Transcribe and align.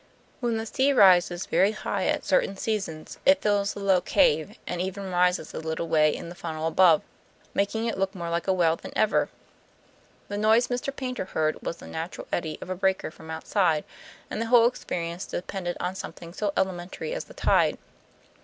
When 0.39 0.57
the 0.57 0.65
sea 0.65 0.93
rises 0.93 1.45
very 1.45 1.73
high 1.73 2.07
at 2.07 2.25
certain 2.25 2.57
seasons 2.57 3.19
it 3.23 3.39
fills 3.39 3.75
the 3.75 3.79
low 3.81 4.01
cave, 4.01 4.57
and 4.65 4.81
even 4.81 5.11
rises 5.11 5.53
a 5.53 5.59
little 5.59 5.87
way 5.87 6.11
in 6.15 6.27
the 6.27 6.33
funnel 6.33 6.65
above, 6.65 7.03
making 7.53 7.85
it 7.85 7.99
look 7.99 8.15
more 8.15 8.31
like 8.31 8.47
a 8.47 8.51
well 8.51 8.75
than 8.75 8.93
ever. 8.97 9.29
The 10.27 10.39
noise 10.39 10.69
Mr. 10.69 10.91
Paynter 10.95 11.25
heard 11.25 11.61
was 11.61 11.77
the 11.77 11.85
natural 11.85 12.25
eddy 12.33 12.57
of 12.61 12.71
a 12.71 12.75
breaker 12.75 13.11
from 13.11 13.29
outside, 13.29 13.83
and 14.27 14.41
the 14.41 14.47
whole 14.47 14.65
experience 14.65 15.27
depended 15.27 15.77
on 15.79 15.93
something 15.93 16.33
so 16.33 16.51
elementary 16.57 17.13
as 17.13 17.25
the 17.25 17.35
tide." 17.35 17.77